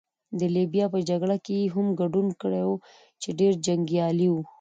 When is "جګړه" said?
1.09-1.37